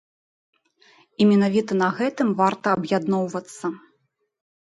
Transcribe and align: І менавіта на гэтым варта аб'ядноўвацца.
І 1.17 1.25
менавіта 1.31 1.77
на 1.83 1.89
гэтым 1.99 2.33
варта 2.41 2.67
аб'ядноўвацца. 2.77 3.65